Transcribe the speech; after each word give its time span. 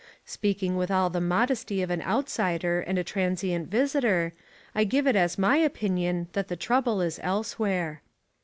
Speaking 0.25 0.77
with 0.77 0.89
all 0.89 1.11
the 1.11 1.21
modesty 1.21 1.83
of 1.83 1.91
an 1.91 2.01
outsider 2.01 2.79
and 2.81 2.97
a 2.97 3.03
transient 3.03 3.69
visitor, 3.69 4.33
I 4.73 4.83
give 4.83 5.05
it 5.05 5.15
as 5.15 5.37
my 5.37 5.57
opinion 5.57 6.27
that 6.33 6.47
the 6.47 6.55
trouble 6.55 7.01
is 7.01 7.19
elsewhere. 7.21 8.01